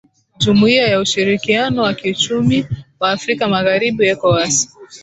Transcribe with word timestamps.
jumuiya 0.41 0.83
ya 0.91 0.97
ushirikiano 0.99 1.79
wa 1.81 1.93
kiuchumi 1.97 2.59
wa 3.01 3.07
afrika 3.15 3.43
magharibi 3.53 4.03
ecowas 4.11 4.55